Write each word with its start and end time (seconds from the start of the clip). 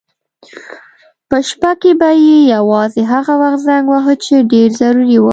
په 1.29 1.37
شپه 1.47 1.71
کې 1.81 1.91
به 1.99 2.09
یې 2.25 2.37
یوازې 2.55 3.01
هغه 3.13 3.33
وخت 3.41 3.59
زنګ 3.67 3.85
واهه 3.89 4.15
چې 4.23 4.35
ډېر 4.51 4.69
ضروري 4.81 5.17
و. 5.19 5.25